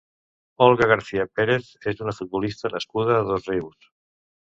[0.67, 3.91] Olga García Pérez és una futbolista nascuda a Dosrius.